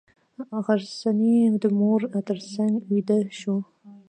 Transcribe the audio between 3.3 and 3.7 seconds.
شوه.